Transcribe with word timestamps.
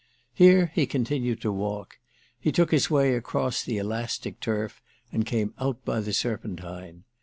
Here 0.33 0.71
he 0.73 0.87
continued 0.87 1.41
to 1.41 1.51
walk; 1.51 1.99
he 2.39 2.51
took 2.51 2.71
his 2.71 2.89
way 2.89 3.13
across 3.13 3.61
the 3.61 3.77
elastic 3.77 4.39
turf 4.39 4.81
and 5.11 5.27
came 5.27 5.53
out 5.59 5.85
by 5.85 5.99
the 5.99 6.11
Serpentine. 6.11 7.03